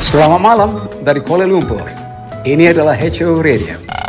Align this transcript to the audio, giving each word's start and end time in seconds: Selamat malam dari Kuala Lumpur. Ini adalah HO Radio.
Selamat 0.00 0.40
malam 0.40 0.70
dari 1.04 1.20
Kuala 1.20 1.44
Lumpur. 1.44 1.84
Ini 2.48 2.72
adalah 2.72 2.96
HO 2.96 3.44
Radio. 3.44 3.99